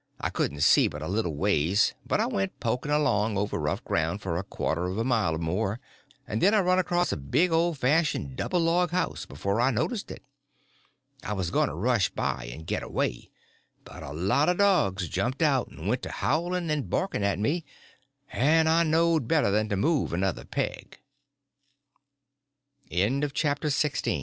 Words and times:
I 0.19 0.31
couldn't 0.31 0.61
see 0.61 0.87
but 0.87 1.03
a 1.03 1.07
little 1.07 1.35
ways, 1.35 1.93
but 2.07 2.19
I 2.19 2.25
went 2.25 2.59
poking 2.59 2.91
along 2.91 3.37
over 3.37 3.59
rough 3.59 3.83
ground 3.83 4.19
for 4.19 4.35
a 4.35 4.43
quarter 4.43 4.87
of 4.87 4.97
a 4.97 5.03
mile 5.03 5.35
or 5.35 5.37
more, 5.37 5.79
and 6.27 6.41
then 6.41 6.55
I 6.55 6.59
run 6.61 6.79
across 6.79 7.11
a 7.11 7.17
big 7.17 7.51
old 7.51 7.77
fashioned 7.77 8.35
double 8.35 8.61
log 8.61 8.89
house 8.89 9.27
before 9.27 9.61
I 9.61 9.69
noticed 9.69 10.09
it. 10.09 10.23
I 11.21 11.33
was 11.33 11.51
going 11.51 11.69
to 11.69 11.75
rush 11.75 12.09
by 12.09 12.49
and 12.51 12.65
get 12.65 12.81
away, 12.81 13.29
but 13.85 14.01
a 14.01 14.11
lot 14.11 14.49
of 14.49 14.57
dogs 14.57 15.07
jumped 15.07 15.43
out 15.43 15.67
and 15.67 15.87
went 15.87 16.01
to 16.01 16.09
howling 16.09 16.71
and 16.71 16.89
barking 16.89 17.23
at 17.23 17.37
me, 17.37 17.63
and 18.31 18.67
I 18.67 18.81
knowed 18.81 19.27
better 19.27 19.51
than 19.51 19.69
to 19.69 19.77
move 19.77 20.13
another 20.13 20.45
peg. 20.45 20.97
CHAPTER 22.89 22.89
XVII. 22.89 22.89
In 22.89 23.23
about 23.23 23.65
a 23.67 23.69
minut 24.09 24.19